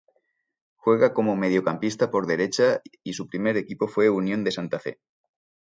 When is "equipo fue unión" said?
3.55-4.43